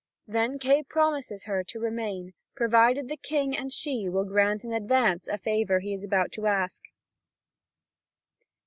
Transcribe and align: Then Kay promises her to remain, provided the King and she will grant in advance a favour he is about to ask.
Then 0.25 0.57
Kay 0.57 0.81
promises 0.81 1.43
her 1.43 1.63
to 1.65 1.79
remain, 1.79 2.33
provided 2.55 3.07
the 3.07 3.17
King 3.17 3.55
and 3.55 3.71
she 3.71 4.09
will 4.09 4.25
grant 4.25 4.63
in 4.63 4.73
advance 4.73 5.27
a 5.27 5.37
favour 5.37 5.79
he 5.79 5.93
is 5.93 6.03
about 6.03 6.31
to 6.31 6.47
ask. 6.47 6.81